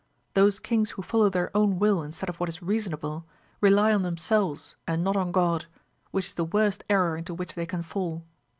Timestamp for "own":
1.55-1.77